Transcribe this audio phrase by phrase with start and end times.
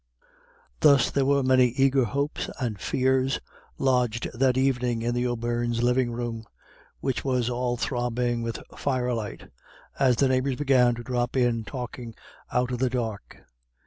[0.79, 3.39] Thus there were many eager hopes and fears
[3.77, 6.45] lodged that evening in the O'Beirnes' living room,
[7.01, 9.51] which was all throbbing with fire light,
[9.99, 12.15] as the neighbours began to drop in talking
[12.51, 13.43] out of the dark.